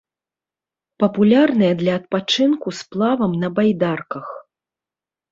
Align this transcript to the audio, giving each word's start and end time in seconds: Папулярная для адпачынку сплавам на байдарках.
Папулярная 1.01 1.67
для 1.81 1.97
адпачынку 2.01 2.73
сплавам 2.79 3.35
на 3.43 3.49
байдарках. 3.59 4.27